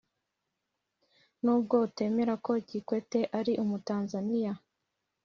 Nubwo 1.43 1.75
utemera 1.87 2.33
ko 2.45 2.51
Kikwete 2.67 3.19
ari 3.39 3.53
umutanzaniya 3.63 4.53